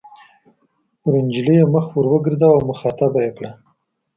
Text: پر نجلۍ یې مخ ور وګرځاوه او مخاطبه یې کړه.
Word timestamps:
پر 1.01 1.13
نجلۍ 1.25 1.55
یې 1.59 1.65
مخ 1.73 1.85
ور 1.93 2.07
وګرځاوه 2.11 2.55
او 2.57 2.63
مخاطبه 2.71 3.19
یې 3.25 3.31
کړه. 3.37 3.51